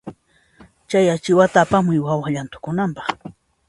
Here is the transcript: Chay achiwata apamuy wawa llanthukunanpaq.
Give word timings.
Chay 0.89 1.05
achiwata 1.15 1.57
apamuy 1.63 1.99
wawa 2.05 2.27
llanthukunanpaq. 2.33 3.07